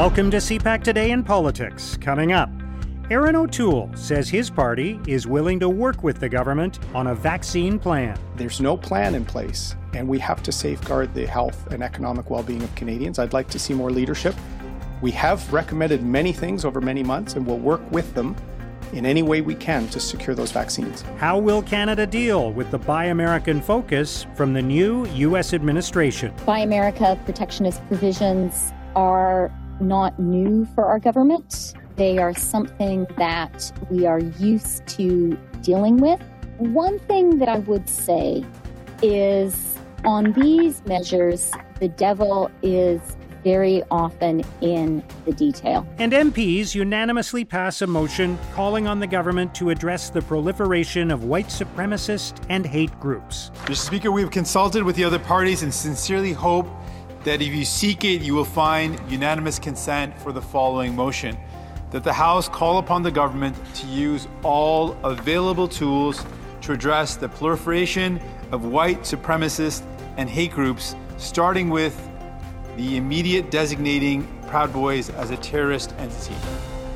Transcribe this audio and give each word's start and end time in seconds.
Welcome 0.00 0.30
to 0.30 0.38
CPAC 0.38 0.82
Today 0.82 1.10
in 1.10 1.22
Politics. 1.22 1.98
Coming 2.00 2.32
up, 2.32 2.48
Erin 3.10 3.36
O'Toole 3.36 3.90
says 3.94 4.30
his 4.30 4.48
party 4.48 4.98
is 5.06 5.26
willing 5.26 5.60
to 5.60 5.68
work 5.68 6.02
with 6.02 6.20
the 6.20 6.28
government 6.30 6.78
on 6.94 7.08
a 7.08 7.14
vaccine 7.14 7.78
plan. 7.78 8.18
There's 8.34 8.62
no 8.62 8.78
plan 8.78 9.14
in 9.14 9.26
place, 9.26 9.76
and 9.92 10.08
we 10.08 10.18
have 10.18 10.42
to 10.44 10.52
safeguard 10.52 11.12
the 11.12 11.26
health 11.26 11.70
and 11.70 11.82
economic 11.82 12.30
well 12.30 12.42
being 12.42 12.62
of 12.62 12.74
Canadians. 12.74 13.18
I'd 13.18 13.34
like 13.34 13.50
to 13.50 13.58
see 13.58 13.74
more 13.74 13.90
leadership. 13.90 14.34
We 15.02 15.10
have 15.10 15.52
recommended 15.52 16.02
many 16.02 16.32
things 16.32 16.64
over 16.64 16.80
many 16.80 17.02
months, 17.02 17.34
and 17.34 17.46
we'll 17.46 17.58
work 17.58 17.82
with 17.92 18.14
them 18.14 18.34
in 18.94 19.04
any 19.04 19.22
way 19.22 19.42
we 19.42 19.54
can 19.54 19.86
to 19.88 20.00
secure 20.00 20.34
those 20.34 20.50
vaccines. 20.50 21.02
How 21.18 21.38
will 21.38 21.60
Canada 21.60 22.06
deal 22.06 22.54
with 22.54 22.70
the 22.70 22.78
Buy 22.78 23.04
American 23.04 23.60
focus 23.60 24.26
from 24.34 24.54
the 24.54 24.62
new 24.62 25.06
U.S. 25.08 25.52
administration? 25.52 26.32
Buy 26.46 26.60
America 26.60 27.20
protectionist 27.26 27.86
provisions 27.86 28.72
are 28.96 29.52
not 29.80 30.18
new 30.18 30.66
for 30.74 30.84
our 30.84 30.98
government. 30.98 31.74
They 31.96 32.18
are 32.18 32.34
something 32.34 33.06
that 33.16 33.72
we 33.90 34.06
are 34.06 34.20
used 34.20 34.86
to 34.88 35.38
dealing 35.62 35.98
with. 35.98 36.20
One 36.58 36.98
thing 37.00 37.38
that 37.38 37.48
I 37.48 37.58
would 37.60 37.88
say 37.88 38.44
is 39.02 39.78
on 40.04 40.32
these 40.32 40.84
measures, 40.86 41.50
the 41.78 41.88
devil 41.88 42.50
is 42.62 43.00
very 43.42 43.82
often 43.90 44.42
in 44.60 45.02
the 45.24 45.32
detail. 45.32 45.86
And 45.98 46.12
MPs 46.12 46.74
unanimously 46.74 47.44
pass 47.44 47.82
a 47.82 47.86
motion 47.86 48.38
calling 48.52 48.86
on 48.86 49.00
the 49.00 49.06
government 49.06 49.54
to 49.56 49.70
address 49.70 50.10
the 50.10 50.22
proliferation 50.22 51.10
of 51.10 51.24
white 51.24 51.48
supremacist 51.48 52.42
and 52.48 52.66
hate 52.66 52.98
groups. 53.00 53.50
Mr. 53.64 53.76
Speaker, 53.76 54.10
we 54.10 54.20
have 54.20 54.30
consulted 54.30 54.82
with 54.82 54.96
the 54.96 55.04
other 55.04 55.18
parties 55.18 55.62
and 55.62 55.72
sincerely 55.72 56.32
hope 56.32 56.68
that 57.24 57.42
if 57.42 57.54
you 57.54 57.64
seek 57.64 58.04
it, 58.04 58.22
you 58.22 58.34
will 58.34 58.44
find 58.44 58.98
unanimous 59.10 59.58
consent 59.58 60.18
for 60.20 60.32
the 60.32 60.40
following 60.40 60.94
motion 60.94 61.36
that 61.90 62.04
the 62.04 62.12
House 62.12 62.48
call 62.48 62.78
upon 62.78 63.02
the 63.02 63.10
government 63.10 63.56
to 63.74 63.86
use 63.86 64.28
all 64.42 64.96
available 65.04 65.66
tools 65.66 66.24
to 66.62 66.72
address 66.72 67.16
the 67.16 67.28
proliferation 67.28 68.20
of 68.52 68.64
white 68.64 69.00
supremacist 69.00 69.84
and 70.16 70.30
hate 70.30 70.52
groups, 70.52 70.94
starting 71.16 71.68
with 71.68 72.08
the 72.76 72.96
immediate 72.96 73.50
designating 73.50 74.26
Proud 74.46 74.72
Boys 74.72 75.10
as 75.10 75.30
a 75.30 75.36
terrorist 75.38 75.94
entity. 75.98 76.34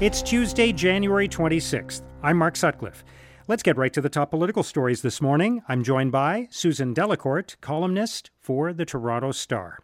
It's 0.00 0.22
Tuesday, 0.22 0.72
January 0.72 1.28
26th. 1.28 2.02
I'm 2.22 2.38
Mark 2.38 2.56
Sutcliffe. 2.56 3.04
Let's 3.46 3.62
get 3.62 3.76
right 3.76 3.92
to 3.92 4.00
the 4.00 4.08
top 4.08 4.30
political 4.30 4.62
stories 4.62 5.02
this 5.02 5.20
morning. 5.20 5.62
I'm 5.68 5.84
joined 5.84 6.12
by 6.12 6.48
Susan 6.50 6.94
Delacourt, 6.94 7.56
columnist 7.60 8.30
for 8.38 8.72
the 8.72 8.84
Toronto 8.86 9.32
Star. 9.32 9.83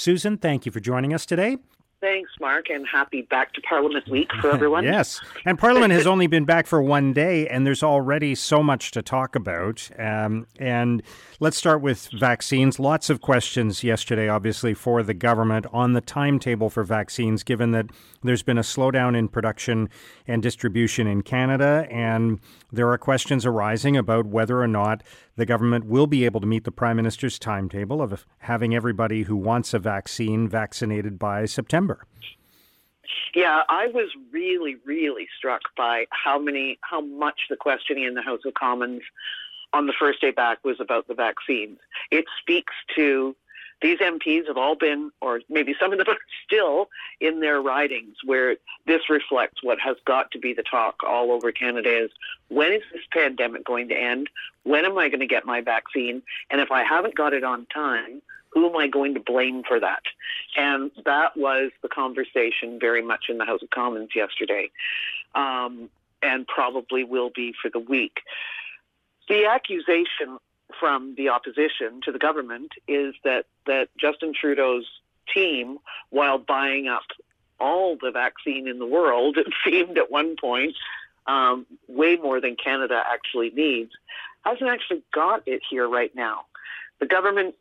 Susan, 0.00 0.38
thank 0.38 0.64
you 0.64 0.70
for 0.70 0.78
joining 0.78 1.12
us 1.12 1.26
today. 1.26 1.56
Thanks, 2.00 2.30
Mark, 2.40 2.70
and 2.70 2.86
happy 2.86 3.22
back 3.22 3.52
to 3.54 3.60
Parliament 3.62 4.08
week 4.08 4.30
for 4.40 4.52
everyone. 4.52 4.84
yes, 4.84 5.20
and 5.44 5.58
Parliament 5.58 5.92
has 5.92 6.06
only 6.06 6.28
been 6.28 6.44
back 6.44 6.68
for 6.68 6.80
one 6.80 7.12
day, 7.12 7.48
and 7.48 7.66
there's 7.66 7.82
already 7.82 8.36
so 8.36 8.62
much 8.62 8.92
to 8.92 9.02
talk 9.02 9.34
about. 9.34 9.90
Um, 9.98 10.46
and 10.60 11.02
let's 11.40 11.56
start 11.56 11.82
with 11.82 12.08
vaccines. 12.12 12.78
Lots 12.78 13.10
of 13.10 13.20
questions 13.20 13.82
yesterday, 13.82 14.28
obviously, 14.28 14.74
for 14.74 15.02
the 15.02 15.14
government 15.14 15.66
on 15.72 15.94
the 15.94 16.00
timetable 16.00 16.70
for 16.70 16.84
vaccines, 16.84 17.42
given 17.42 17.72
that 17.72 17.86
there's 18.22 18.44
been 18.44 18.58
a 18.58 18.62
slowdown 18.62 19.18
in 19.18 19.26
production 19.26 19.88
and 20.28 20.40
distribution 20.40 21.08
in 21.08 21.22
Canada, 21.22 21.88
and 21.90 22.38
there 22.70 22.88
are 22.90 22.98
questions 22.98 23.44
arising 23.44 23.96
about 23.96 24.26
whether 24.26 24.60
or 24.60 24.68
not 24.68 25.02
the 25.38 25.46
government 25.46 25.86
will 25.86 26.08
be 26.08 26.24
able 26.24 26.40
to 26.40 26.46
meet 26.46 26.64
the 26.64 26.72
Prime 26.72 26.96
Minister's 26.96 27.38
timetable 27.38 28.02
of 28.02 28.26
having 28.38 28.74
everybody 28.74 29.22
who 29.22 29.36
wants 29.36 29.72
a 29.72 29.78
vaccine 29.78 30.48
vaccinated 30.48 31.16
by 31.16 31.44
September. 31.46 31.87
Yeah, 33.34 33.62
I 33.68 33.88
was 33.88 34.10
really, 34.32 34.76
really 34.84 35.28
struck 35.36 35.62
by 35.76 36.06
how 36.10 36.38
many, 36.38 36.78
how 36.82 37.00
much 37.00 37.42
the 37.50 37.56
questioning 37.56 38.04
in 38.04 38.14
the 38.14 38.22
House 38.22 38.40
of 38.44 38.54
Commons 38.54 39.02
on 39.72 39.86
the 39.86 39.92
first 39.98 40.20
day 40.20 40.30
back 40.30 40.64
was 40.64 40.80
about 40.80 41.08
the 41.08 41.14
vaccines. 41.14 41.78
It 42.10 42.24
speaks 42.40 42.72
to 42.96 43.36
these 43.80 43.98
MPs 43.98 44.48
have 44.48 44.56
all 44.56 44.74
been, 44.74 45.12
or 45.20 45.40
maybe 45.48 45.74
some 45.78 45.92
of 45.92 45.98
them 45.98 46.08
are 46.08 46.18
still 46.44 46.88
in 47.20 47.40
their 47.40 47.60
ridings, 47.60 48.16
where 48.24 48.56
this 48.86 49.08
reflects 49.08 49.62
what 49.62 49.78
has 49.78 49.96
got 50.04 50.30
to 50.32 50.38
be 50.38 50.52
the 50.52 50.64
talk 50.64 50.96
all 51.06 51.30
over 51.30 51.52
Canada 51.52 52.04
is 52.04 52.10
when 52.48 52.72
is 52.72 52.82
this 52.92 53.02
pandemic 53.12 53.64
going 53.64 53.88
to 53.88 53.94
end? 53.94 54.28
When 54.64 54.84
am 54.84 54.98
I 54.98 55.08
going 55.08 55.20
to 55.20 55.26
get 55.26 55.46
my 55.46 55.60
vaccine? 55.60 56.22
And 56.50 56.60
if 56.60 56.70
I 56.72 56.82
haven't 56.82 57.14
got 57.14 57.34
it 57.34 57.44
on 57.44 57.66
time, 57.66 58.20
who 58.50 58.68
am 58.68 58.76
I 58.76 58.88
going 58.88 59.14
to 59.14 59.20
blame 59.20 59.62
for 59.66 59.78
that? 59.80 60.02
And 60.56 60.90
that 61.04 61.36
was 61.36 61.70
the 61.82 61.88
conversation 61.88 62.78
very 62.80 63.02
much 63.02 63.26
in 63.28 63.38
the 63.38 63.44
House 63.44 63.62
of 63.62 63.70
Commons 63.70 64.10
yesterday, 64.14 64.70
um, 65.34 65.90
and 66.22 66.46
probably 66.46 67.04
will 67.04 67.30
be 67.30 67.54
for 67.60 67.70
the 67.70 67.78
week. 67.78 68.20
The 69.28 69.46
accusation 69.46 70.38
from 70.78 71.14
the 71.16 71.28
opposition 71.28 72.00
to 72.04 72.12
the 72.12 72.18
government 72.18 72.72
is 72.86 73.14
that, 73.24 73.46
that 73.66 73.88
Justin 73.98 74.32
Trudeau's 74.38 74.86
team, 75.32 75.78
while 76.10 76.38
buying 76.38 76.88
up 76.88 77.04
all 77.60 77.96
the 78.00 78.10
vaccine 78.10 78.68
in 78.68 78.78
the 78.78 78.86
world, 78.86 79.36
it 79.38 79.46
seemed 79.64 79.98
at 79.98 80.10
one 80.10 80.36
point, 80.40 80.74
um, 81.26 81.66
way 81.86 82.16
more 82.16 82.40
than 82.40 82.56
Canada 82.56 83.02
actually 83.06 83.50
needs, 83.50 83.92
hasn't 84.44 84.70
actually 84.70 85.02
got 85.12 85.42
it 85.46 85.60
here 85.68 85.86
right 85.86 86.14
now. 86.14 86.46
The 87.00 87.06
government 87.06 87.54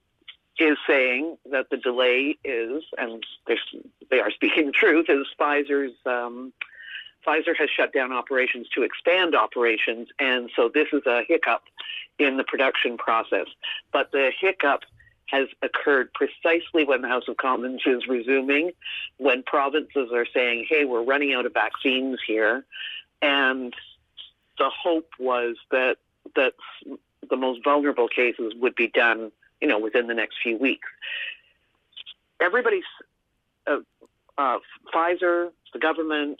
is 0.60 0.78
saying 0.88 1.38
that 1.52 1.70
the 1.70 1.78
delay 1.78 2.38
is, 2.44 2.84
and 2.98 3.24
they 4.10 4.20
are 4.20 4.32
speaking 4.32 4.68
the 4.68 4.72
truth, 4.72 5.06
is 5.10 5.28
Pfizer's 5.40 5.94
um, 6.06 6.54
Pfizer 7.26 7.56
has 7.58 7.70
shut 7.70 7.94
down 7.94 8.12
operations 8.12 8.68
to 8.70 8.84
expand 8.84 9.36
operations, 9.36 10.08
and 10.20 10.50
so 10.56 10.70
this 10.74 10.88
is 10.94 11.02
a 11.06 11.24
hiccup 11.28 11.64
in 12.20 12.38
the 12.38 12.44
production 12.44 12.98
process. 12.98 13.48
But 13.92 14.12
the 14.12 14.32
hiccup 14.40 14.84
has 15.28 15.48
occurred 15.62 16.12
precisely 16.14 16.86
when 16.86 17.02
the 17.02 17.10
House 17.10 17.28
of 17.28 17.38
Commons 17.38 17.82
is 17.86 18.08
resuming, 18.08 18.72
when 19.18 19.44
provinces 19.44 20.10
are 20.14 20.26
saying, 20.34 20.68
hey, 20.70 20.86
we're 20.86 21.04
running 21.04 21.34
out 21.34 21.46
of 21.46 21.54
vaccines 21.54 22.20
here. 22.26 22.66
And 23.22 23.74
the 24.58 24.70
hope 24.70 25.10
was 25.20 25.58
that, 25.70 25.98
that 26.36 26.54
the 27.30 27.36
most 27.36 27.62
vulnerable 27.64 28.08
cases 28.08 28.54
would 28.56 28.76
be 28.76 28.88
done, 28.88 29.32
you 29.62 29.68
know, 29.68 29.80
within 29.80 30.08
the 30.08 30.14
next 30.14 30.38
few 30.42 30.58
weeks. 30.58 30.88
Everybody's, 32.40 32.84
uh, 33.66 33.80
uh, 34.38 34.60
Pfizer, 34.94 35.52
the 35.74 35.80
government, 35.80 36.40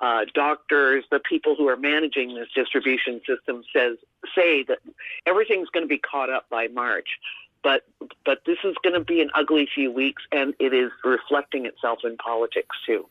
uh, 0.00 0.26
doctors, 0.34 1.04
the 1.10 1.20
people 1.20 1.54
who 1.56 1.68
are 1.68 1.76
managing 1.76 2.34
this 2.34 2.48
distribution 2.54 3.20
system 3.26 3.62
says 3.72 3.96
say 4.34 4.62
that 4.64 4.78
everything's 5.24 5.68
going 5.70 5.84
to 5.84 5.88
be 5.88 5.98
caught 5.98 6.28
up 6.28 6.48
by 6.50 6.68
March. 6.68 7.08
But 7.62 7.84
but 8.24 8.42
this 8.44 8.58
is 8.62 8.76
going 8.82 8.94
to 8.94 9.04
be 9.04 9.20
an 9.20 9.30
ugly 9.34 9.66
few 9.74 9.90
weeks, 9.90 10.22
and 10.30 10.54
it 10.58 10.74
is 10.74 10.90
reflecting 11.02 11.66
itself 11.66 12.00
in 12.04 12.16
politics 12.18 12.76
too. 12.84 13.06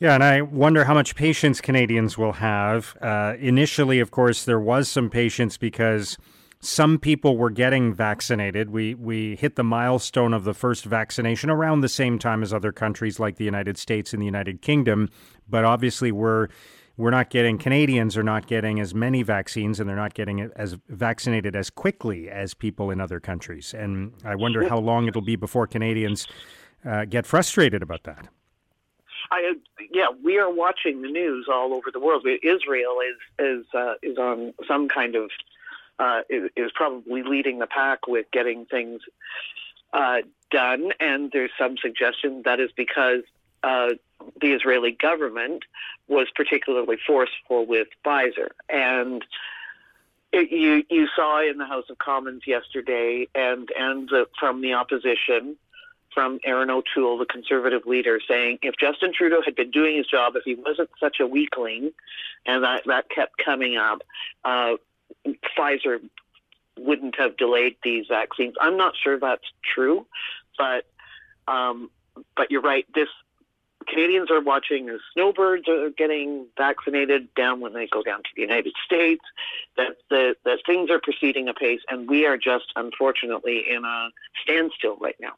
Yeah, 0.00 0.14
and 0.14 0.24
I 0.24 0.42
wonder 0.42 0.84
how 0.84 0.94
much 0.94 1.16
patience 1.16 1.60
Canadians 1.60 2.16
will 2.16 2.34
have. 2.34 2.96
Uh, 3.00 3.34
initially, 3.38 3.98
of 4.00 4.10
course, 4.10 4.44
there 4.44 4.60
was 4.60 4.88
some 4.88 5.10
patience 5.10 5.56
because 5.56 6.16
some 6.60 6.98
people 6.98 7.36
were 7.36 7.50
getting 7.50 7.94
vaccinated. 7.94 8.70
We 8.70 8.94
we 8.94 9.36
hit 9.36 9.56
the 9.56 9.64
milestone 9.64 10.34
of 10.34 10.44
the 10.44 10.54
first 10.54 10.84
vaccination 10.84 11.50
around 11.50 11.80
the 11.80 11.88
same 11.88 12.18
time 12.18 12.42
as 12.42 12.52
other 12.52 12.72
countries 12.72 13.20
like 13.20 13.36
the 13.36 13.44
United 13.44 13.78
States 13.78 14.12
and 14.12 14.20
the 14.20 14.26
United 14.26 14.60
Kingdom, 14.60 15.08
but 15.48 15.64
obviously 15.64 16.10
we're 16.10 16.48
we're 16.96 17.10
not 17.10 17.30
getting 17.30 17.58
Canadians 17.58 18.16
are 18.16 18.24
not 18.24 18.48
getting 18.48 18.80
as 18.80 18.92
many 18.92 19.22
vaccines 19.22 19.78
and 19.78 19.88
they're 19.88 19.96
not 19.96 20.14
getting 20.14 20.50
as 20.56 20.76
vaccinated 20.88 21.54
as 21.54 21.70
quickly 21.70 22.28
as 22.28 22.54
people 22.54 22.90
in 22.90 23.00
other 23.00 23.20
countries. 23.20 23.72
And 23.72 24.12
I 24.24 24.34
wonder 24.34 24.68
how 24.68 24.78
long 24.78 25.06
it'll 25.06 25.22
be 25.22 25.36
before 25.36 25.68
Canadians 25.68 26.26
uh, 26.84 27.04
get 27.04 27.24
frustrated 27.24 27.82
about 27.82 28.02
that. 28.02 28.26
I, 29.30 29.52
yeah, 29.92 30.06
we 30.24 30.38
are 30.38 30.52
watching 30.52 31.02
the 31.02 31.08
news 31.08 31.46
all 31.52 31.74
over 31.74 31.90
the 31.92 32.00
world. 32.00 32.26
Israel 32.42 32.98
is 33.00 33.46
is 33.46 33.66
uh, 33.74 33.94
is 34.02 34.18
on 34.18 34.54
some 34.66 34.88
kind 34.88 35.14
of 35.14 35.30
uh, 35.98 36.22
is, 36.28 36.50
is, 36.56 36.70
probably 36.74 37.22
leading 37.22 37.58
the 37.58 37.66
pack 37.66 38.06
with 38.06 38.26
getting 38.30 38.66
things 38.66 39.02
uh, 39.92 40.18
done. 40.50 40.92
And 41.00 41.30
there's 41.32 41.50
some 41.58 41.76
suggestion 41.76 42.42
that 42.44 42.60
is 42.60 42.70
because 42.76 43.22
uh, 43.62 43.90
the 44.40 44.52
Israeli 44.52 44.92
government 44.92 45.64
was 46.06 46.28
particularly 46.34 46.98
forceful 47.06 47.66
with 47.66 47.88
Pfizer. 48.04 48.50
And 48.68 49.24
it, 50.32 50.50
you 50.50 50.84
you 50.90 51.08
saw 51.16 51.42
in 51.48 51.58
the 51.58 51.66
House 51.66 51.86
of 51.90 51.98
Commons 51.98 52.42
yesterday, 52.46 53.28
and 53.34 53.68
and 53.78 54.08
the, 54.08 54.26
from 54.38 54.60
the 54.60 54.74
opposition, 54.74 55.56
from 56.12 56.38
Erin 56.44 56.70
O'Toole, 56.70 57.18
the 57.18 57.26
Conservative 57.26 57.86
leader, 57.86 58.20
saying 58.26 58.58
if 58.62 58.74
Justin 58.78 59.12
Trudeau 59.16 59.40
had 59.42 59.54
been 59.54 59.70
doing 59.70 59.96
his 59.96 60.06
job, 60.06 60.36
if 60.36 60.42
he 60.44 60.54
wasn't 60.54 60.90
such 61.00 61.20
a 61.20 61.26
weakling, 61.26 61.92
and 62.44 62.64
that 62.64 62.82
that 62.86 63.08
kept 63.08 63.38
coming 63.42 63.76
up, 63.76 64.02
uh, 64.44 64.74
Pfizer 65.26 66.00
wouldn't 66.78 67.16
have 67.18 67.36
delayed 67.36 67.76
these 67.82 68.06
vaccines. 68.08 68.54
I'm 68.60 68.76
not 68.76 68.94
sure 68.96 69.18
that's 69.18 69.50
true, 69.74 70.06
but 70.56 70.84
um, 71.46 71.90
but 72.36 72.50
you're 72.50 72.62
right. 72.62 72.86
This 72.94 73.08
Canadians 73.88 74.30
are 74.30 74.40
watching 74.40 74.88
as 74.88 75.00
snowbirds 75.12 75.68
are 75.68 75.90
getting 75.90 76.46
vaccinated 76.56 77.32
down 77.34 77.60
when 77.60 77.72
they 77.72 77.86
go 77.86 78.02
down 78.02 78.18
to 78.18 78.28
the 78.36 78.42
United 78.42 78.74
States, 78.84 79.24
that, 79.76 79.96
the, 80.10 80.34
that 80.44 80.58
things 80.66 80.90
are 80.90 81.00
proceeding 81.00 81.48
apace, 81.48 81.80
and 81.88 82.08
we 82.08 82.26
are 82.26 82.36
just 82.36 82.66
unfortunately 82.76 83.64
in 83.68 83.84
a 83.84 84.08
standstill 84.42 84.96
right 84.98 85.16
now. 85.20 85.32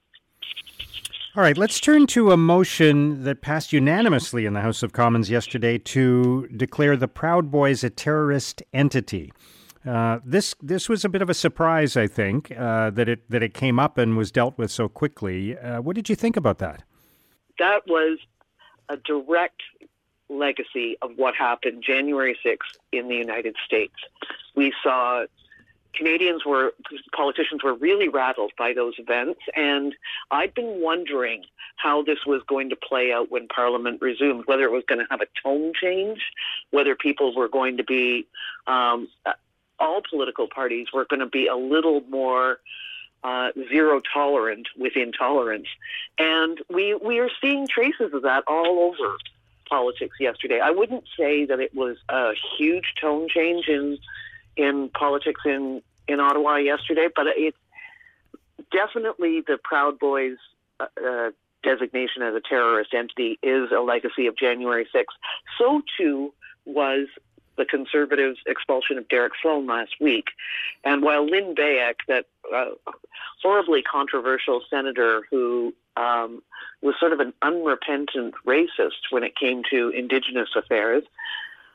All 1.37 1.45
right, 1.45 1.57
let's 1.57 1.79
turn 1.79 2.09
to 2.09 2.33
a 2.33 2.37
motion 2.37 3.23
that 3.23 3.41
passed 3.41 3.73
unanimously 3.73 4.47
in 4.47 4.53
the 4.55 4.63
House 4.63 4.83
of 4.83 4.93
Commons 4.93 5.31
yesterday 5.31 5.79
to 5.79 6.49
declare 6.49 6.97
the 6.97 7.07
Proud 7.07 7.53
Boys 7.53 7.85
a 7.85 7.91
terrorist 7.91 8.65
entity. 8.73 9.33
Uh, 9.87 10.19
this 10.25 10.55
this 10.61 10.89
was 10.89 11.05
a 11.05 11.09
bit 11.09 11.23
of 11.23 11.31
a 11.31 11.35
surprise, 11.35 11.97
I 11.97 12.07
think, 12.07 12.53
uh, 12.53 12.91
that 12.91 13.09
it 13.09 13.31
that 13.31 13.43
it 13.43 13.55
came 13.55 13.79
up 13.79 13.97
and 13.97 14.17
was 14.17 14.31
dealt 14.31 14.59
with 14.59 14.71
so 14.71 14.89
quickly. 14.89 15.57
Uh, 15.57 15.81
what 15.81 15.97
did 15.97 16.09
you 16.09 16.17
think 16.17 16.37
about 16.37 16.59
that? 16.59 16.83
That 17.59 17.87
was 17.87 18.19
a 18.89 18.97
direct 18.99 19.63
legacy 20.29 20.97
of 21.03 21.13
what 21.17 21.35
happened 21.35 21.83
January 21.85 22.39
6th 22.45 22.77
in 22.93 23.09
the 23.09 23.17
United 23.17 23.57
States. 23.67 23.95
We 24.55 24.73
saw 24.83 25.25
Canadians 25.95 26.45
were, 26.45 26.73
politicians 27.15 27.63
were 27.63 27.75
really 27.75 28.09
rattled 28.09 28.53
by 28.57 28.73
those 28.73 28.95
events. 28.99 29.41
And 29.57 29.95
I'd 30.31 30.55
been 30.55 30.81
wondering 30.81 31.45
how 31.77 32.03
this 32.03 32.19
was 32.27 32.43
going 32.47 32.71
to 32.71 32.77
play 32.77 33.13
out 33.13 33.31
when 33.31 33.49
Parliament 33.49 34.01
resumed, 34.01 34.45
whether 34.47 34.65
it 34.65 34.73
was 34.73 34.85
going 34.87 35.01
to 35.01 35.07
have 35.11 35.21
a 35.21 35.27
tone 35.43 35.73
change, 35.81 36.21
whether 36.71 36.95
people 36.95 37.35
were 37.35 37.49
going 37.49 37.77
to 37.77 37.85
be, 37.85 38.27
um, 38.67 39.09
all 39.81 40.03
political 40.09 40.47
parties 40.47 40.89
were 40.93 41.07
going 41.07 41.21
to 41.21 41.27
be 41.27 41.47
a 41.47 41.57
little 41.57 42.03
more 42.09 42.59
uh, 43.25 43.51
zero 43.69 44.01
tolerant 44.13 44.69
with 44.79 44.97
intolerance. 44.97 45.67
And 46.19 46.59
we, 46.69 46.95
we 46.95 47.19
are 47.19 47.31
seeing 47.41 47.67
traces 47.67 48.15
of 48.15 48.23
that 48.23 48.45
all 48.47 48.93
over 48.93 49.17
politics 49.69 50.17
yesterday. 50.19 50.61
I 50.61 50.71
wouldn't 50.71 51.05
say 51.19 51.45
that 51.47 51.61
it 51.61 51.75
was 51.75 51.97
a 52.09 52.33
huge 52.59 52.95
tone 53.01 53.29
change 53.29 53.69
in 53.69 53.99
in 54.57 54.91
politics 54.91 55.41
in 55.47 55.81
in 56.09 56.19
Ottawa 56.19 56.57
yesterday, 56.57 57.09
but 57.15 57.27
it 57.29 57.55
definitely 58.73 59.43
the 59.47 59.59
Proud 59.63 59.99
Boys 59.99 60.37
uh, 60.81 60.87
uh, 61.03 61.31
designation 61.63 62.23
as 62.23 62.35
a 62.35 62.41
terrorist 62.41 62.93
entity 62.95 63.39
is 63.43 63.71
a 63.71 63.81
legacy 63.81 64.27
of 64.27 64.37
January 64.37 64.89
6th. 64.95 65.05
So 65.59 65.83
too 65.97 66.33
was 66.65 67.07
the 67.61 67.67
Conservatives' 67.67 68.41
expulsion 68.47 68.97
of 68.97 69.07
Derek 69.09 69.35
Sloan 69.41 69.67
last 69.67 69.95
week. 70.01 70.31
And 70.83 71.03
while 71.03 71.27
Lynn 71.27 71.55
Beyak, 71.55 71.97
that 72.09 72.27
uh, 72.53 72.71
horribly 73.43 73.83
controversial 73.83 74.63
senator 74.71 75.23
who 75.31 75.75
um, 75.97 76.43
was 76.81 76.95
sort 76.99 77.13
of 77.13 77.21
an 77.21 77.35
unrepentant 77.43 78.35
racist 78.47 79.11
when 79.11 79.23
it 79.23 79.37
came 79.37 79.63
to 79.71 79.91
Indigenous 79.91 80.49
affairs, 80.57 81.05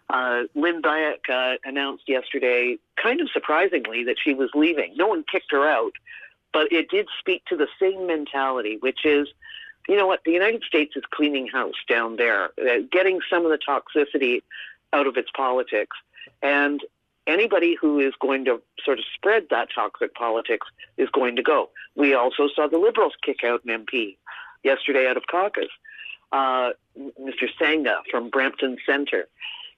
uh, 0.09 0.43
Lynn 0.55 0.81
Beyak 0.81 1.29
uh, 1.29 1.57
announced 1.63 2.07
yesterday, 2.07 2.77
kind 3.01 3.21
of 3.21 3.29
surprisingly, 3.31 4.03
that 4.05 4.17
she 4.23 4.33
was 4.33 4.49
leaving. 4.55 4.95
No 4.97 5.07
one 5.07 5.23
kicked 5.31 5.51
her 5.51 5.67
out, 5.69 5.93
but 6.51 6.71
it 6.71 6.89
did 6.89 7.07
speak 7.19 7.45
to 7.45 7.55
the 7.55 7.67
same 7.79 8.07
mentality, 8.07 8.77
which 8.79 9.05
is, 9.05 9.27
you 9.87 9.95
know 9.95 10.07
what, 10.07 10.23
the 10.25 10.31
United 10.31 10.63
States 10.63 10.95
is 10.95 11.03
cleaning 11.11 11.47
house 11.47 11.75
down 11.87 12.15
there, 12.15 12.45
uh, 12.59 12.81
getting 12.91 13.19
some 13.29 13.45
of 13.45 13.51
the 13.51 13.59
toxicity 13.59 14.41
out 14.93 15.07
of 15.07 15.17
its 15.17 15.29
politics. 15.35 15.97
And 16.41 16.81
anybody 17.27 17.75
who 17.79 17.99
is 17.99 18.13
going 18.19 18.45
to 18.45 18.61
sort 18.83 18.99
of 18.99 19.05
spread 19.13 19.47
that 19.49 19.69
toxic 19.73 20.13
politics 20.15 20.67
is 20.97 21.09
going 21.09 21.35
to 21.35 21.43
go. 21.43 21.69
We 21.95 22.13
also 22.13 22.47
saw 22.53 22.67
the 22.67 22.77
Liberals 22.77 23.13
kick 23.21 23.43
out 23.43 23.63
an 23.65 23.85
MP 23.85 24.17
yesterday 24.63 25.07
out 25.07 25.17
of 25.17 25.23
caucus, 25.29 25.69
uh, 26.31 26.71
Mr. 26.97 27.47
Sangha 27.59 27.97
from 28.09 28.29
Brampton 28.29 28.77
Centre 28.85 29.27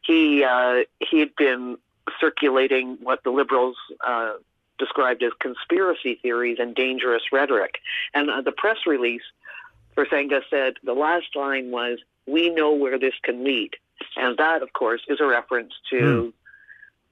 he 0.08 0.44
uh, 0.44 0.84
he 1.00 1.20
had 1.20 1.36
been 1.36 1.78
circulating 2.20 2.98
what 3.02 3.24
the 3.24 3.30
liberals 3.30 3.76
uh, 4.06 4.34
described 4.80 5.22
as 5.22 5.32
conspiracy 5.40 6.16
theories 6.22 6.58
and 6.60 6.74
dangerous 6.74 7.24
rhetoric. 7.32 7.76
And 8.14 8.30
uh, 8.30 8.42
the 8.42 8.54
press 8.54 8.78
release 8.88 9.24
for 9.94 10.06
Sangha 10.06 10.42
said 10.50 10.76
the 10.84 10.94
last 10.94 11.36
line 11.36 11.72
was, 11.72 12.00
"We 12.26 12.50
know 12.50 12.72
where 12.74 12.98
this 12.98 13.16
can 13.22 13.44
lead," 13.44 13.76
and 14.16 14.38
that, 14.38 14.62
of 14.62 14.74
course, 14.74 15.02
is 15.08 15.20
a 15.20 15.26
reference 15.26 15.74
to 15.90 15.96
mm. 15.96 16.34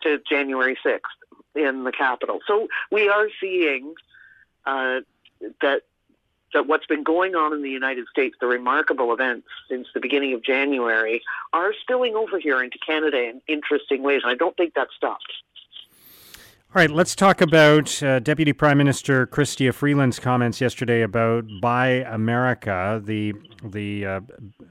to 0.03 0.21
January 0.29 0.77
sixth 0.83 1.13
in 1.55 1.83
the 1.83 1.91
Capitol. 1.91 2.39
So 2.47 2.67
we 2.91 3.09
are 3.09 3.27
seeing 3.39 3.93
uh, 4.65 5.01
that 5.61 5.83
that 6.53 6.67
what's 6.67 6.85
been 6.85 7.03
going 7.03 7.35
on 7.35 7.53
in 7.53 7.61
the 7.61 7.69
United 7.69 8.07
States, 8.07 8.35
the 8.39 8.47
remarkable 8.47 9.13
events 9.13 9.47
since 9.69 9.87
the 9.93 9.99
beginning 9.99 10.33
of 10.33 10.41
January, 10.43 11.21
are 11.53 11.73
spilling 11.81 12.15
over 12.15 12.39
here 12.39 12.63
into 12.63 12.77
Canada 12.77 13.21
in 13.29 13.41
interesting 13.47 14.03
ways. 14.03 14.21
And 14.23 14.31
I 14.31 14.35
don't 14.35 14.55
think 14.55 14.73
that 14.75 14.87
stops. 14.95 15.25
All 16.75 16.81
right, 16.81 16.91
let's 16.91 17.15
talk 17.15 17.39
about 17.39 18.03
uh, 18.03 18.19
Deputy 18.19 18.51
Prime 18.51 18.77
Minister 18.77 19.25
Chrystia 19.27 19.73
Freeland's 19.73 20.19
comments 20.19 20.59
yesterday 20.59 21.03
about 21.03 21.45
Buy 21.61 22.03
America, 22.05 23.01
the 23.01 23.33
the 23.63 24.05
uh, 24.05 24.19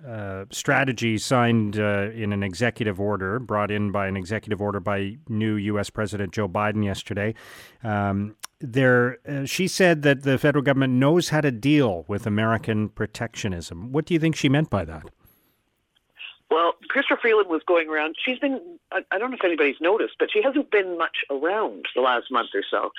uh, 0.06 0.44
strategy 0.50 1.16
signed 1.16 1.78
uh, 1.78 2.10
in 2.10 2.34
an 2.34 2.42
executive 2.42 3.00
order, 3.00 3.38
brought 3.38 3.70
in 3.70 3.90
by 3.90 4.06
an 4.06 4.18
executive 4.18 4.60
order 4.60 4.80
by 4.80 5.16
new 5.30 5.54
U.S. 5.54 5.88
President 5.88 6.34
Joe 6.34 6.46
Biden 6.46 6.84
yesterday. 6.84 7.34
Um, 7.82 8.36
there, 8.60 9.16
uh, 9.26 9.46
she 9.46 9.66
said 9.66 10.02
that 10.02 10.24
the 10.24 10.36
federal 10.36 10.62
government 10.62 10.92
knows 10.92 11.30
how 11.30 11.40
to 11.40 11.50
deal 11.50 12.04
with 12.06 12.26
American 12.26 12.90
protectionism. 12.90 13.92
What 13.92 14.04
do 14.04 14.12
you 14.12 14.20
think 14.20 14.36
she 14.36 14.50
meant 14.50 14.68
by 14.68 14.84
that? 14.84 15.04
Well, 16.54 16.76
Chrystia 16.88 17.18
Freeland 17.20 17.48
was 17.48 17.62
going 17.66 17.88
around. 17.88 18.14
She's 18.24 18.38
been, 18.38 18.60
I, 18.92 19.00
I 19.10 19.18
don't 19.18 19.32
know 19.32 19.36
if 19.36 19.44
anybody's 19.44 19.80
noticed, 19.80 20.14
but 20.20 20.30
she 20.30 20.40
hasn't 20.40 20.70
been 20.70 20.96
much 20.96 21.24
around 21.28 21.86
the 21.96 22.00
last 22.00 22.30
month 22.30 22.50
or 22.54 22.62
so. 22.70 22.92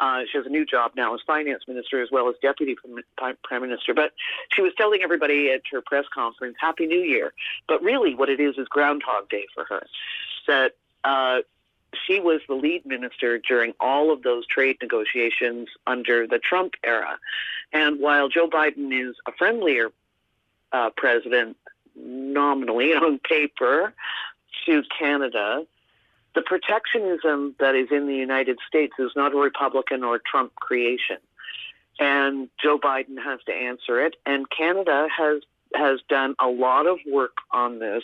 Uh, 0.00 0.22
she 0.24 0.38
has 0.38 0.46
a 0.46 0.48
new 0.48 0.64
job 0.64 0.92
now 0.96 1.14
as 1.14 1.20
finance 1.26 1.64
minister 1.68 2.02
as 2.02 2.08
well 2.10 2.30
as 2.30 2.36
deputy 2.40 2.74
prime 3.18 3.60
minister. 3.60 3.92
But 3.92 4.12
she 4.50 4.62
was 4.62 4.72
telling 4.78 5.02
everybody 5.02 5.50
at 5.50 5.60
her 5.70 5.82
press 5.82 6.06
conference, 6.08 6.56
Happy 6.58 6.86
New 6.86 7.00
Year. 7.00 7.34
But 7.68 7.82
really, 7.82 8.14
what 8.14 8.30
it 8.30 8.40
is 8.40 8.56
is 8.56 8.66
Groundhog 8.68 9.28
Day 9.28 9.44
for 9.54 9.64
her. 9.64 9.86
That 10.46 10.72
uh, 11.04 11.40
she 12.06 12.18
was 12.18 12.40
the 12.48 12.54
lead 12.54 12.86
minister 12.86 13.38
during 13.38 13.74
all 13.78 14.10
of 14.10 14.22
those 14.22 14.46
trade 14.46 14.78
negotiations 14.80 15.68
under 15.86 16.26
the 16.26 16.38
Trump 16.38 16.76
era. 16.82 17.18
And 17.74 18.00
while 18.00 18.30
Joe 18.30 18.48
Biden 18.48 18.90
is 18.90 19.16
a 19.26 19.32
friendlier 19.32 19.90
uh, 20.72 20.88
president 20.96 21.58
nominally 21.96 22.94
on 22.94 23.18
paper 23.18 23.92
to 24.66 24.82
Canada, 24.98 25.66
the 26.34 26.42
protectionism 26.42 27.54
that 27.58 27.74
is 27.74 27.88
in 27.90 28.06
the 28.06 28.14
United 28.14 28.58
States 28.66 28.94
is 28.98 29.12
not 29.14 29.34
a 29.34 29.36
Republican 29.36 30.02
or 30.02 30.18
Trump 30.18 30.54
creation. 30.56 31.18
And 31.98 32.48
Joe 32.60 32.78
Biden 32.78 33.22
has 33.22 33.40
to 33.46 33.52
answer 33.52 34.04
it. 34.04 34.16
And 34.24 34.48
Canada 34.50 35.08
has 35.14 35.42
has 35.74 36.00
done 36.08 36.34
a 36.38 36.48
lot 36.48 36.86
of 36.86 36.98
work 37.10 37.36
on 37.50 37.78
this 37.78 38.02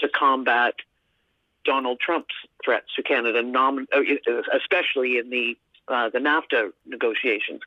to 0.00 0.08
combat 0.08 0.74
Donald 1.64 2.00
Trump's 2.00 2.34
threats 2.64 2.86
to 2.96 3.02
Canada, 3.02 3.40
especially 4.52 5.18
in 5.18 5.30
the 5.30 5.56
uh, 5.88 6.08
the 6.10 6.18
NAFTA 6.18 6.72
negotiations. 6.86 7.60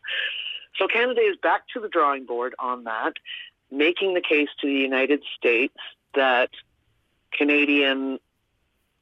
So 0.77 0.87
Canada 0.87 1.21
is 1.21 1.35
back 1.37 1.67
to 1.73 1.79
the 1.79 1.89
drawing 1.89 2.25
board 2.25 2.55
on 2.59 2.85
that 2.85 3.13
making 3.71 4.13
the 4.13 4.21
case 4.21 4.49
to 4.59 4.67
the 4.67 4.73
United 4.73 5.23
States 5.37 5.77
that 6.13 6.49
Canadian 7.31 8.19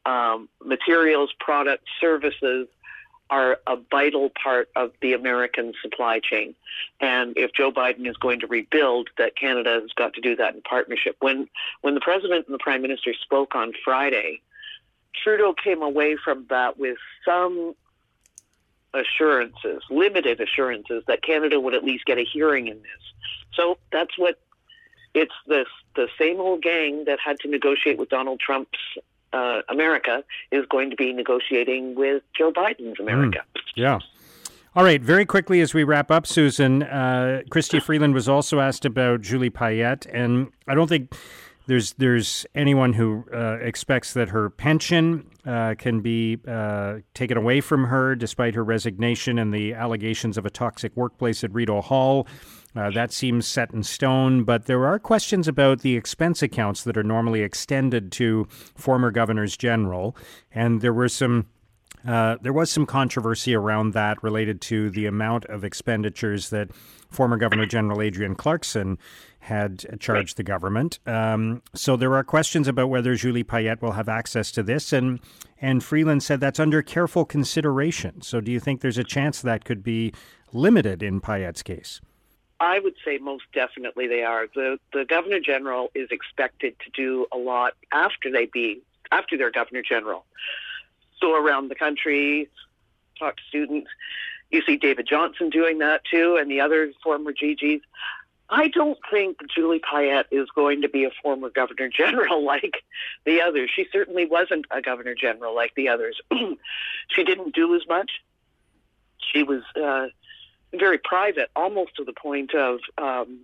um, 0.06 0.50
materials, 0.64 1.34
products, 1.40 1.86
services 2.00 2.68
are 3.30 3.60
a 3.68 3.78
vital 3.92 4.32
part 4.42 4.70
of 4.76 4.92
the 5.02 5.14
American 5.14 5.74
supply 5.82 6.20
chain. 6.20 6.56
And 7.00 7.38
if 7.38 7.54
Joe 7.54 7.72
Biden 7.72 8.08
is 8.08 8.18
going 8.18 8.40
to 8.40 8.48
rebuild, 8.48 9.10
that 9.18 9.36
Canada 9.36 9.80
has 9.82 9.92
got 9.96 10.14
to 10.16 10.22
do 10.22 10.36
that 10.38 10.56
in 10.56 10.62
partnership. 10.62 11.16
When 11.20 11.48
when 11.82 11.94
the 11.94 12.02
president 12.02 12.48
and 12.48 12.54
the 12.54 12.60
prime 12.60 12.82
minister 12.82 13.14
spoke 13.14 13.56
on 13.56 13.74
Friday, 13.86 14.42
Trudeau 15.14 15.54
came 15.54 15.84
away 15.84 16.18
from 16.24 16.48
that 16.50 16.80
with 16.80 16.98
some 17.24 17.76
assurances, 18.94 19.84
limited 19.92 20.42
assurances 20.42 21.04
that 21.08 21.22
Canada 21.22 21.60
would 21.60 21.76
at 21.76 21.84
least 21.84 22.06
get 22.06 22.18
a 22.18 22.24
hearing 22.24 22.68
in 22.68 22.78
this. 22.78 23.14
So 23.54 23.78
that's 23.92 24.18
what 24.18 24.40
it's 25.20 25.34
this 25.48 25.68
the 25.96 26.08
same 26.18 26.40
old 26.40 26.62
gang 26.62 27.04
that 27.06 27.20
had 27.24 27.40
to 27.42 27.50
negotiate 27.50 27.98
with 27.98 28.10
Donald 28.10 28.40
Trump's 28.40 28.80
uh, 29.34 29.62
America 29.68 30.24
is 30.52 30.66
going 30.70 30.90
to 30.90 30.96
be 30.96 31.12
negotiating 31.12 31.96
with 31.96 32.24
Joe 32.38 32.52
Biden's. 32.52 33.00
America. 33.00 33.44
Mm, 33.56 33.62
yeah. 33.76 34.00
All 34.76 34.84
right, 34.84 35.02
very 35.02 35.26
quickly 35.26 35.62
as 35.62 35.74
we 35.74 35.84
wrap 35.84 36.10
up, 36.10 36.26
Susan, 36.26 36.84
uh, 36.84 37.42
Chrystia 37.50 37.82
Freeland 37.82 38.14
was 38.14 38.30
also 38.30 38.60
asked 38.60 38.86
about 38.86 39.22
Julie 39.22 39.50
Payette, 39.50 40.06
and 40.06 40.52
I 40.68 40.76
don't 40.76 40.88
think 40.88 41.14
there's 41.68 41.94
there's 41.94 42.46
anyone 42.56 42.94
who 42.94 43.26
uh, 43.34 43.58
expects 43.62 44.14
that 44.14 44.30
her 44.30 44.50
pension 44.50 45.30
uh, 45.46 45.76
can 45.78 46.02
be 46.02 46.38
uh, 46.48 47.00
taken 47.14 47.38
away 47.38 47.62
from 47.62 47.86
her 47.86 48.16
despite 48.16 48.56
her 48.56 48.64
resignation 48.64 49.38
and 49.38 49.54
the 49.54 49.74
allegations 49.74 50.38
of 50.38 50.46
a 50.46 50.50
toxic 50.50 50.96
workplace 50.96 51.44
at 51.44 51.54
Rideau 51.54 51.82
Hall. 51.82 52.26
Uh, 52.76 52.92
that 52.92 53.12
seems 53.12 53.48
set 53.48 53.74
in 53.74 53.82
stone, 53.82 54.44
but 54.44 54.66
there 54.66 54.86
are 54.86 55.00
questions 55.00 55.48
about 55.48 55.82
the 55.82 55.96
expense 55.96 56.44
accounts 56.44 56.84
that 56.84 56.98
are 56.98 57.04
normally 57.04 57.42
extended 57.42 58.12
to 58.12 58.46
former 58.76 59.10
governors 59.10 59.58
general, 59.58 60.16
and 60.52 60.82
there 60.82 60.94
were 60.94 61.10
some 61.10 61.48
uh, 62.08 62.38
there 62.42 62.54
was 62.54 62.70
some 62.70 62.86
controversy 62.86 63.54
around 63.54 63.94
that 63.94 64.22
related 64.24 64.62
to 64.62 64.90
the 64.90 65.06
amount 65.06 65.46
of 65.46 65.64
expenditures 65.64 66.50
that 66.50 66.70
former 67.10 67.38
Governor 67.38 67.66
General 67.66 68.02
Adrienne 68.02 68.36
Clarkson 68.36 68.98
had 69.40 70.00
charged 70.00 70.38
the 70.38 70.44
government. 70.44 71.00
Um, 71.06 71.62
so 71.74 71.98
there 71.98 72.14
are 72.16 72.24
questions 72.24 72.68
about 72.68 72.90
whether 72.90 73.16
Julie 73.16 73.44
Payette 73.44 73.82
will 73.82 73.94
have 73.94 74.08
access 74.08 74.52
to 74.52 74.64
this, 74.64 74.94
and 74.94 75.20
and 75.62 75.84
Freeland 75.84 76.24
said 76.24 76.40
that's 76.40 76.60
under 76.60 76.82
careful 76.82 77.26
consideration. 77.26 78.22
So 78.22 78.40
do 78.40 78.52
you 78.52 78.60
think 78.60 78.82
there's 78.82 78.98
a 78.98 79.04
chance 79.04 79.42
that 79.42 79.66
could 79.66 79.84
be 79.84 80.14
limited 80.54 81.04
in 81.04 81.20
Payette's 81.20 81.64
case? 81.64 82.00
I 82.60 82.80
would 82.80 82.96
say 83.06 83.18
most 83.18 83.46
definitely 83.54 84.08
they 84.08 84.24
are. 84.24 84.48
The 84.54 84.80
the 84.94 85.06
Governor 85.06 85.40
General 85.40 85.92
is 85.96 86.10
expected 86.12 86.76
to 86.80 86.92
do 86.92 87.26
a 87.32 87.38
lot 87.38 87.74
after 87.92 88.32
they 88.32 88.46
be 88.46 88.82
after 89.12 89.38
they're 89.38 89.52
Governor 89.52 89.82
General 89.82 90.26
go 91.20 91.36
around 91.36 91.70
the 91.70 91.76
country, 91.76 92.50
talk 93.18 93.38
to 93.38 93.44
students. 93.48 93.90
You 94.52 94.62
see 94.66 94.78
David 94.78 95.08
Johnston 95.08 95.50
doing 95.50 95.80
that 95.80 96.02
too, 96.10 96.38
and 96.40 96.50
the 96.50 96.62
other 96.62 96.92
former 97.04 97.32
GGs. 97.32 97.82
I 98.52 98.68
don't 98.68 98.98
think 99.12 99.38
Julie 99.54 99.80
Payette 99.80 100.26
is 100.32 100.48
going 100.56 100.82
to 100.82 100.90
be 100.90 101.04
a 101.04 101.12
former 101.22 101.50
governor 101.50 101.88
general 101.96 102.44
like 102.44 102.84
the 103.26 103.42
others. 103.42 103.70
She 103.74 103.86
certainly 103.92 104.26
wasn't 104.26 104.66
a 104.72 104.82
governor 104.82 105.14
general 105.14 105.56
like 105.56 105.76
the 105.76 105.90
others. 105.90 106.20
she 107.10 107.24
didn't 107.24 107.54
do 107.54 107.76
as 107.76 107.88
much. 107.88 108.12
She 109.20 109.44
was 109.44 109.62
uh, 109.76 110.08
very 110.74 110.98
private, 110.98 111.50
almost 111.56 111.96
to 111.96 112.04
the 112.04 112.14
point 112.14 112.54
of 112.54 112.80
um, 112.98 113.40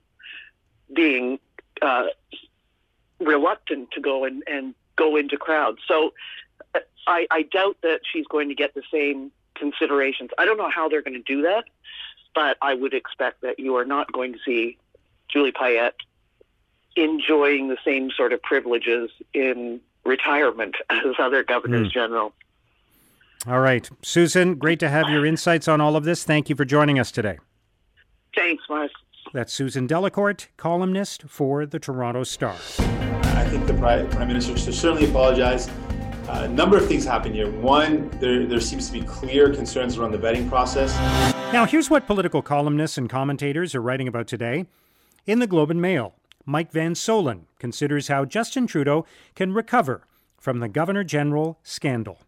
being 0.94 1.39
uh, 1.82 2.05
reluctant 3.20 3.91
to 3.91 4.01
go 4.01 4.25
and, 4.25 4.44
and 4.48 4.75
go 4.96 5.15
into 5.15 5.38
crowds. 5.38 5.79
So 5.88 6.13
I, 7.08 7.27
I 7.32 7.44
doubt 7.44 7.77
that 7.82 8.01
she's 8.12 8.25
going 8.27 8.50
to 8.50 8.55
get 8.55 8.74
the 8.74 8.84
same 8.91 9.32
considerations. 9.55 10.32
I 10.38 10.46
don't 10.46 10.58
know 10.58 10.70
how 10.70 10.89
they're 10.89 11.01
going 11.01 11.22
to 11.22 11.34
do 11.34 11.44
that, 11.44 11.65
but 12.34 12.58
I 12.62 12.74
would 12.74 12.94
expect 12.94 13.41
that 13.41 13.60
you 13.60 13.75
are 13.77 13.86
not 13.86 14.12
going 14.12 14.34
to 14.34 14.39
see 14.46 14.77
Julie 15.29 15.51
Payette 15.51 15.96
enjoying 16.96 17.67
the 17.67 17.77
same 17.84 18.12
sort 18.12 18.34
of 18.34 18.41
privileges 18.41 19.10
in 19.34 19.82
retirement 20.05 20.75
as 20.89 21.15
other 21.20 21.44
governors 21.44 21.89
mm. 21.89 21.91
general. 21.91 22.34
All 23.48 23.60
right. 23.60 23.88
Susan, 24.02 24.56
great 24.56 24.80
to 24.80 24.90
have 24.90 25.08
your 25.10 25.25
insights 25.25 25.68
on 25.68 25.80
all 25.80 25.96
of 25.96 26.04
this. 26.04 26.24
Thank 26.24 26.50
you 26.50 26.56
for 26.56 26.66
joining 26.66 26.98
us 26.98 27.12
today. 27.12 27.38
Thanks, 28.36 28.64
Mark. 28.68 28.92
That's 29.34 29.54
Susan 29.54 29.88
Delacourt, 29.88 30.48
columnist 30.58 31.24
for 31.28 31.66
the 31.66 31.78
Toronto 31.78 32.24
Star. 32.24 32.56
I 32.80 33.46
think 33.50 33.68
the 33.68 33.74
Prime 33.74 34.28
Minister 34.28 34.58
should 34.58 34.74
certainly 34.74 35.10
apologize 35.10 35.70
uh, 36.28 36.42
a 36.44 36.48
number 36.48 36.75
of 36.75 36.88
things 36.88 37.06
happen 37.06 37.34
here. 37.34 37.52
One, 37.52 38.10
there, 38.20 38.48
there 38.48 38.60
seems 38.60 38.88
to 38.88 38.94
be 38.94 39.02
clear 39.02 39.54
concerns 39.54 39.98
around 39.98 40.12
the 40.12 40.18
vetting 40.18 40.50
process. 40.50 40.96
Now, 41.54 41.66
here's 41.66 41.90
what 41.90 42.08
political 42.08 42.42
columnists 42.42 42.98
and 42.98 43.10
commentators 43.10 43.75
are 43.75 43.82
writing 43.82 44.08
about 44.08 44.28
today. 44.28 44.66
In 45.28 45.40
the 45.40 45.48
Globe 45.48 45.70
and 45.70 45.82
Mail, 45.82 46.16
Mike 46.46 46.72
Van 46.72 46.94
Soelen 46.94 47.42
considers 47.60 48.08
how 48.08 48.25
Justin 48.25 48.66
Trudeau 48.66 49.06
can 49.36 49.54
recover 49.54 50.08
from 50.40 50.60
the 50.60 50.68
Governor 50.68 51.04
General 51.04 51.60
scandal. 51.62 52.20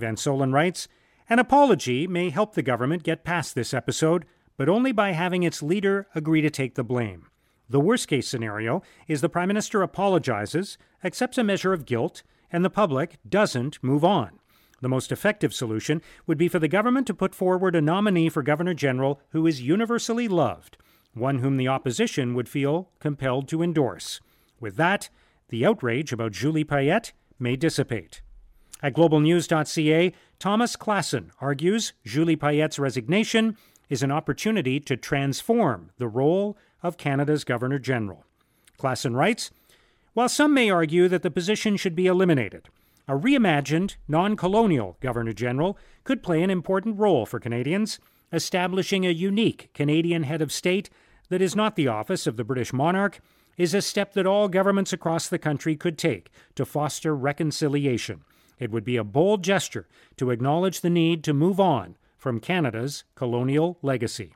Van 0.00 0.16
Soelen 0.16 0.52
writes 0.52 0.88
An 1.28 1.38
apology 1.38 2.06
may 2.06 2.30
help 2.30 2.54
the 2.54 2.62
government 2.62 3.02
get 3.02 3.24
past 3.24 3.54
this 3.54 3.72
episode, 3.72 4.24
but 4.56 4.68
only 4.68 4.92
by 4.92 5.12
having 5.12 5.42
its 5.42 5.62
leader 5.62 6.08
agree 6.14 6.40
to 6.40 6.50
take 6.50 6.74
the 6.74 6.84
blame. 6.84 7.28
The 7.68 7.80
worst 7.80 8.08
case 8.08 8.26
scenario 8.26 8.82
is 9.06 9.20
the 9.20 9.28
Prime 9.28 9.46
Minister 9.46 9.80
apologizes, 9.82 10.76
accepts 11.04 11.38
a 11.38 11.44
measure 11.44 11.72
of 11.72 11.86
guilt, 11.86 12.24
and 12.50 12.64
the 12.64 12.70
public 12.70 13.18
doesn't 13.28 13.82
move 13.82 14.04
on. 14.04 14.40
The 14.80 14.88
most 14.88 15.12
effective 15.12 15.54
solution 15.54 16.02
would 16.26 16.38
be 16.38 16.48
for 16.48 16.58
the 16.58 16.66
government 16.66 17.06
to 17.06 17.14
put 17.14 17.34
forward 17.34 17.76
a 17.76 17.80
nominee 17.80 18.28
for 18.28 18.42
Governor 18.42 18.74
General 18.74 19.20
who 19.30 19.46
is 19.46 19.62
universally 19.62 20.26
loved, 20.26 20.78
one 21.14 21.38
whom 21.38 21.58
the 21.58 21.68
opposition 21.68 22.34
would 22.34 22.48
feel 22.48 22.90
compelled 22.98 23.46
to 23.48 23.62
endorse. 23.62 24.20
With 24.58 24.76
that, 24.76 25.10
the 25.50 25.64
outrage 25.64 26.12
about 26.12 26.32
Julie 26.32 26.64
Payette 26.64 27.12
may 27.38 27.56
dissipate. 27.56 28.22
At 28.82 28.94
globalnews.ca, 28.94 30.12
Thomas 30.38 30.76
Klassen 30.76 31.30
argues 31.40 31.92
Julie 32.04 32.36
Payette's 32.36 32.78
resignation 32.78 33.56
is 33.88 34.02
an 34.02 34.10
opportunity 34.10 34.80
to 34.80 34.96
transform 34.96 35.90
the 35.98 36.08
role 36.08 36.56
of 36.82 36.96
Canada's 36.96 37.44
Governor 37.44 37.78
General. 37.78 38.24
Klassen 38.78 39.14
writes 39.14 39.50
while 40.12 40.28
some 40.28 40.52
may 40.52 40.70
argue 40.70 41.06
that 41.08 41.22
the 41.22 41.30
position 41.30 41.76
should 41.76 41.94
be 41.94 42.06
eliminated, 42.06 42.68
a 43.06 43.12
reimagined, 43.12 43.96
non 44.08 44.36
colonial 44.36 44.96
Governor 45.00 45.32
General 45.32 45.78
could 46.04 46.22
play 46.22 46.42
an 46.42 46.50
important 46.50 46.98
role 46.98 47.26
for 47.26 47.38
Canadians, 47.38 48.00
establishing 48.32 49.06
a 49.06 49.10
unique 49.10 49.70
Canadian 49.72 50.24
head 50.24 50.42
of 50.42 50.52
state 50.52 50.90
that 51.28 51.40
is 51.40 51.54
not 51.54 51.76
the 51.76 51.88
office 51.88 52.26
of 52.26 52.36
the 52.36 52.44
British 52.44 52.72
monarch 52.72 53.20
is 53.56 53.74
a 53.74 53.82
step 53.82 54.14
that 54.14 54.26
all 54.26 54.48
governments 54.48 54.92
across 54.92 55.28
the 55.28 55.38
country 55.38 55.76
could 55.76 55.98
take 55.98 56.30
to 56.54 56.64
foster 56.64 57.14
reconciliation. 57.14 58.22
It 58.60 58.70
would 58.70 58.84
be 58.84 58.96
a 58.96 59.02
bold 59.02 59.42
gesture 59.42 59.88
to 60.18 60.30
acknowledge 60.30 60.80
the 60.80 60.90
need 60.90 61.24
to 61.24 61.34
move 61.34 61.58
on 61.58 61.96
from 62.16 62.38
Canada's 62.38 63.02
colonial 63.16 63.78
legacy. 63.82 64.34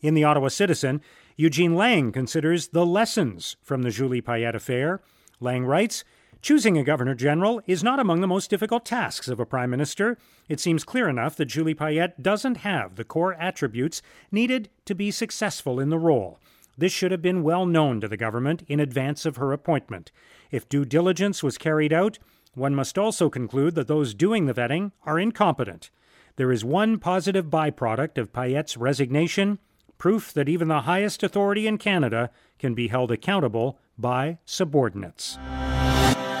In 0.00 0.14
the 0.14 0.24
Ottawa 0.24 0.48
Citizen, 0.48 1.00
Eugene 1.36 1.76
Lang 1.76 2.10
considers 2.10 2.68
the 2.68 2.86
lessons 2.86 3.56
from 3.62 3.82
the 3.82 3.90
Julie 3.90 4.22
Payette 4.22 4.54
affair. 4.54 5.02
Lang 5.38 5.64
writes, 5.64 6.02
Choosing 6.42 6.78
a 6.78 6.84
Governor 6.84 7.14
General 7.14 7.60
is 7.66 7.82
not 7.82 7.98
among 7.98 8.20
the 8.20 8.26
most 8.26 8.50
difficult 8.50 8.84
tasks 8.84 9.28
of 9.28 9.40
a 9.40 9.46
Prime 9.46 9.70
Minister. 9.70 10.16
It 10.48 10.60
seems 10.60 10.84
clear 10.84 11.08
enough 11.08 11.36
that 11.36 11.46
Julie 11.46 11.74
Payette 11.74 12.22
doesn't 12.22 12.58
have 12.58 12.96
the 12.96 13.04
core 13.04 13.34
attributes 13.34 14.00
needed 14.30 14.68
to 14.84 14.94
be 14.94 15.10
successful 15.10 15.80
in 15.80 15.90
the 15.90 15.98
role. 15.98 16.38
This 16.78 16.92
should 16.92 17.10
have 17.10 17.22
been 17.22 17.42
well 17.42 17.66
known 17.66 18.00
to 18.00 18.08
the 18.08 18.16
government 18.16 18.62
in 18.68 18.80
advance 18.80 19.24
of 19.26 19.36
her 19.36 19.52
appointment. 19.52 20.12
If 20.50 20.68
due 20.68 20.84
diligence 20.84 21.42
was 21.42 21.58
carried 21.58 21.92
out, 21.92 22.18
one 22.56 22.74
must 22.74 22.96
also 22.96 23.28
conclude 23.28 23.74
that 23.74 23.86
those 23.86 24.14
doing 24.14 24.46
the 24.46 24.54
vetting 24.54 24.92
are 25.04 25.18
incompetent. 25.18 25.90
There 26.36 26.50
is 26.50 26.64
one 26.64 26.98
positive 26.98 27.46
byproduct 27.46 28.18
of 28.18 28.32
Payette's 28.32 28.76
resignation 28.76 29.58
proof 29.98 30.32
that 30.32 30.48
even 30.48 30.68
the 30.68 30.82
highest 30.82 31.22
authority 31.22 31.66
in 31.66 31.78
Canada 31.78 32.30
can 32.58 32.74
be 32.74 32.88
held 32.88 33.10
accountable 33.10 33.78
by 33.98 34.38
subordinates. 34.44 35.38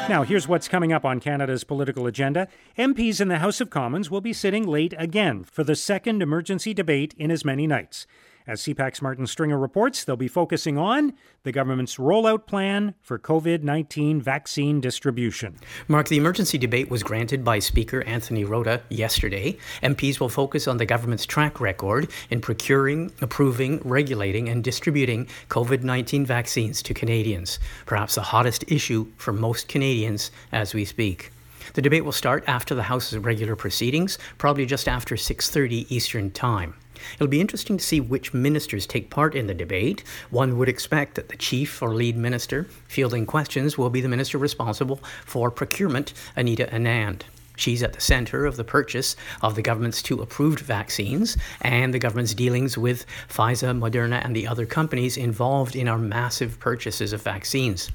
Now, 0.08 0.22
here's 0.22 0.46
what's 0.46 0.68
coming 0.68 0.92
up 0.92 1.04
on 1.04 1.20
Canada's 1.20 1.64
political 1.64 2.06
agenda. 2.06 2.48
MPs 2.78 3.20
in 3.20 3.28
the 3.28 3.38
House 3.38 3.60
of 3.60 3.70
Commons 3.70 4.10
will 4.10 4.20
be 4.20 4.32
sitting 4.32 4.66
late 4.66 4.94
again 4.98 5.42
for 5.42 5.64
the 5.64 5.74
second 5.74 6.22
emergency 6.22 6.72
debate 6.72 7.14
in 7.18 7.30
as 7.30 7.44
many 7.44 7.66
nights. 7.66 8.06
As 8.48 8.62
CPAC's 8.62 9.02
Martin 9.02 9.26
Stringer 9.26 9.58
reports, 9.58 10.04
they'll 10.04 10.14
be 10.14 10.28
focusing 10.28 10.78
on 10.78 11.14
the 11.42 11.50
government's 11.50 11.96
rollout 11.96 12.46
plan 12.46 12.94
for 13.02 13.18
COVID 13.18 13.62
19 13.64 14.22
vaccine 14.22 14.80
distribution. 14.80 15.56
Mark, 15.88 16.06
the 16.06 16.16
emergency 16.16 16.56
debate 16.56 16.88
was 16.88 17.02
granted 17.02 17.44
by 17.44 17.58
Speaker 17.58 18.04
Anthony 18.04 18.44
Rota 18.44 18.82
yesterday. 18.88 19.58
MPs 19.82 20.20
will 20.20 20.28
focus 20.28 20.68
on 20.68 20.76
the 20.76 20.86
government's 20.86 21.26
track 21.26 21.60
record 21.60 22.08
in 22.30 22.40
procuring, 22.40 23.10
approving, 23.20 23.80
regulating, 23.84 24.48
and 24.48 24.62
distributing 24.62 25.26
COVID 25.48 25.82
19 25.82 26.24
vaccines 26.24 26.82
to 26.82 26.94
Canadians, 26.94 27.58
perhaps 27.84 28.14
the 28.14 28.22
hottest 28.22 28.64
issue 28.68 29.08
for 29.16 29.32
most 29.32 29.66
Canadians 29.66 30.30
as 30.52 30.72
we 30.72 30.84
speak. 30.84 31.32
The 31.74 31.82
debate 31.82 32.04
will 32.04 32.12
start 32.12 32.44
after 32.46 32.76
the 32.76 32.84
House's 32.84 33.18
regular 33.18 33.56
proceedings, 33.56 34.18
probably 34.38 34.66
just 34.66 34.86
after 34.86 35.16
6:30 35.16 35.86
Eastern 35.90 36.30
Time. 36.30 36.74
It'll 37.14 37.26
be 37.26 37.40
interesting 37.40 37.78
to 37.78 37.84
see 37.84 38.00
which 38.00 38.34
ministers 38.34 38.86
take 38.86 39.10
part 39.10 39.34
in 39.34 39.46
the 39.46 39.54
debate. 39.54 40.04
One 40.30 40.58
would 40.58 40.68
expect 40.68 41.14
that 41.14 41.28
the 41.28 41.36
chief 41.36 41.82
or 41.82 41.94
lead 41.94 42.16
minister 42.16 42.64
fielding 42.88 43.26
questions 43.26 43.76
will 43.76 43.90
be 43.90 44.00
the 44.00 44.08
minister 44.08 44.38
responsible 44.38 45.00
for 45.24 45.50
procurement, 45.50 46.12
Anita 46.36 46.66
Anand. 46.72 47.22
She's 47.56 47.82
at 47.82 47.94
the 47.94 48.00
center 48.00 48.44
of 48.44 48.56
the 48.56 48.64
purchase 48.64 49.16
of 49.40 49.54
the 49.54 49.62
government's 49.62 50.02
two 50.02 50.20
approved 50.20 50.60
vaccines 50.60 51.38
and 51.62 51.92
the 51.92 51.98
government's 51.98 52.34
dealings 52.34 52.76
with 52.76 53.06
Pfizer, 53.28 53.76
Moderna, 53.76 54.22
and 54.24 54.36
the 54.36 54.46
other 54.46 54.66
companies 54.66 55.16
involved 55.16 55.74
in 55.74 55.88
our 55.88 55.98
massive 55.98 56.60
purchases 56.60 57.14
of 57.14 57.22
vaccines. 57.22 57.90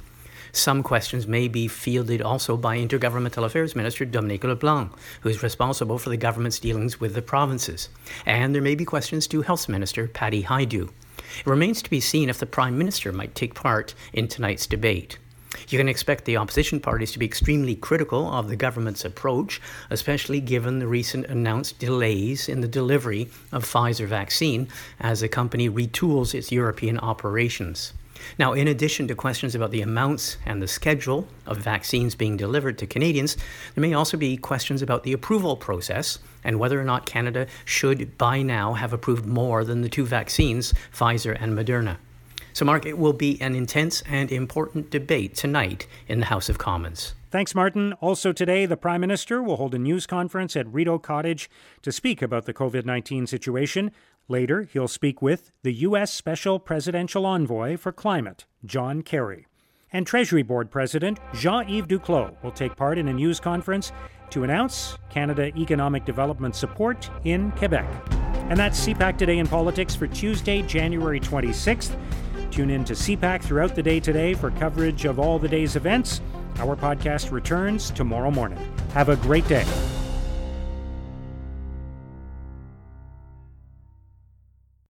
Some 0.54 0.82
questions 0.82 1.26
may 1.26 1.48
be 1.48 1.66
fielded 1.66 2.20
also 2.20 2.58
by 2.58 2.76
Intergovernmental 2.76 3.44
Affairs 3.44 3.74
Minister 3.74 4.04
Dominic 4.04 4.44
LeBlanc, 4.44 4.92
who 5.22 5.30
is 5.30 5.42
responsible 5.42 5.98
for 5.98 6.10
the 6.10 6.18
government's 6.18 6.58
dealings 6.58 7.00
with 7.00 7.14
the 7.14 7.22
provinces. 7.22 7.88
And 8.26 8.54
there 8.54 8.60
may 8.60 8.74
be 8.74 8.84
questions 8.84 9.26
to 9.28 9.40
Health 9.40 9.66
Minister 9.66 10.06
Patty 10.08 10.42
Hajdu. 10.42 10.90
It 11.38 11.46
remains 11.46 11.80
to 11.80 11.90
be 11.90 12.00
seen 12.00 12.28
if 12.28 12.38
the 12.38 12.44
Prime 12.44 12.76
Minister 12.76 13.12
might 13.12 13.34
take 13.34 13.54
part 13.54 13.94
in 14.12 14.28
tonight's 14.28 14.66
debate. 14.66 15.18
You 15.68 15.78
can 15.78 15.88
expect 15.88 16.26
the 16.26 16.36
opposition 16.36 16.80
parties 16.80 17.12
to 17.12 17.18
be 17.18 17.24
extremely 17.24 17.74
critical 17.74 18.30
of 18.30 18.48
the 18.48 18.56
government's 18.56 19.06
approach, 19.06 19.58
especially 19.88 20.40
given 20.40 20.78
the 20.78 20.86
recent 20.86 21.26
announced 21.26 21.78
delays 21.78 22.50
in 22.50 22.60
the 22.60 22.68
delivery 22.68 23.30
of 23.52 23.64
Pfizer 23.64 24.06
vaccine 24.06 24.68
as 25.00 25.20
the 25.20 25.28
company 25.28 25.70
retools 25.70 26.34
its 26.34 26.52
European 26.52 26.98
operations. 26.98 27.94
Now, 28.38 28.52
in 28.52 28.68
addition 28.68 29.08
to 29.08 29.14
questions 29.14 29.54
about 29.54 29.70
the 29.70 29.82
amounts 29.82 30.36
and 30.46 30.62
the 30.62 30.68
schedule 30.68 31.26
of 31.46 31.58
vaccines 31.58 32.14
being 32.14 32.36
delivered 32.36 32.78
to 32.78 32.86
Canadians, 32.86 33.36
there 33.74 33.82
may 33.82 33.94
also 33.94 34.16
be 34.16 34.36
questions 34.36 34.82
about 34.82 35.02
the 35.02 35.12
approval 35.12 35.56
process 35.56 36.18
and 36.44 36.58
whether 36.58 36.80
or 36.80 36.84
not 36.84 37.06
Canada 37.06 37.46
should 37.64 38.16
by 38.18 38.42
now 38.42 38.74
have 38.74 38.92
approved 38.92 39.26
more 39.26 39.64
than 39.64 39.82
the 39.82 39.88
two 39.88 40.04
vaccines, 40.04 40.72
Pfizer 40.92 41.36
and 41.40 41.56
Moderna. 41.56 41.96
So, 42.54 42.66
Mark, 42.66 42.84
it 42.84 42.98
will 42.98 43.14
be 43.14 43.40
an 43.40 43.54
intense 43.54 44.02
and 44.02 44.30
important 44.30 44.90
debate 44.90 45.34
tonight 45.34 45.86
in 46.06 46.20
the 46.20 46.26
House 46.26 46.48
of 46.50 46.58
Commons. 46.58 47.14
Thanks, 47.30 47.54
Martin. 47.54 47.94
Also 47.94 48.30
today, 48.30 48.66
the 48.66 48.76
Prime 48.76 49.00
Minister 49.00 49.42
will 49.42 49.56
hold 49.56 49.74
a 49.74 49.78
news 49.78 50.06
conference 50.06 50.54
at 50.54 50.70
Rideau 50.70 50.98
Cottage 50.98 51.48
to 51.80 51.90
speak 51.90 52.20
about 52.20 52.44
the 52.44 52.52
COVID 52.52 52.84
19 52.84 53.26
situation. 53.26 53.90
Later, 54.28 54.62
he'll 54.72 54.88
speak 54.88 55.20
with 55.20 55.50
the 55.62 55.72
U.S. 55.74 56.12
Special 56.12 56.58
Presidential 56.58 57.26
Envoy 57.26 57.76
for 57.76 57.92
Climate, 57.92 58.46
John 58.64 59.02
Kerry. 59.02 59.46
And 59.92 60.06
Treasury 60.06 60.42
Board 60.42 60.70
President 60.70 61.18
Jean 61.34 61.68
Yves 61.68 61.86
Duclos 61.86 62.42
will 62.42 62.52
take 62.52 62.76
part 62.76 62.98
in 62.98 63.08
a 63.08 63.12
news 63.12 63.40
conference 63.40 63.92
to 64.30 64.44
announce 64.44 64.96
Canada 65.10 65.54
Economic 65.58 66.04
Development 66.04 66.54
Support 66.56 67.10
in 67.24 67.50
Quebec. 67.52 67.86
And 68.48 68.58
that's 68.58 68.86
CPAC 68.86 69.18
Today 69.18 69.38
in 69.38 69.46
Politics 69.46 69.94
for 69.94 70.06
Tuesday, 70.06 70.62
January 70.62 71.20
26th. 71.20 71.94
Tune 72.50 72.70
in 72.70 72.84
to 72.84 72.94
CPAC 72.94 73.42
throughout 73.42 73.74
the 73.74 73.82
day 73.82 74.00
today 74.00 74.34
for 74.34 74.50
coverage 74.52 75.04
of 75.04 75.18
all 75.18 75.38
the 75.38 75.48
day's 75.48 75.76
events. 75.76 76.20
Our 76.58 76.76
podcast 76.76 77.30
returns 77.30 77.90
tomorrow 77.90 78.30
morning. 78.30 78.58
Have 78.92 79.08
a 79.08 79.16
great 79.16 79.46
day. 79.48 79.66